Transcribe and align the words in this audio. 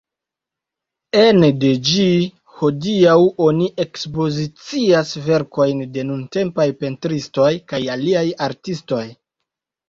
Ene 1.23 1.49
de 1.63 1.73
ĝi 1.89 2.05
hodiaŭ 2.61 3.15
oni 3.47 3.67
ekspozicias 3.83 5.11
verkojn 5.27 5.85
de 5.99 6.07
nuntempaj 6.09 6.67
pentristoj 6.81 7.53
kaj 7.75 7.83
aliaj 7.99 8.25
artistoj. 8.49 9.05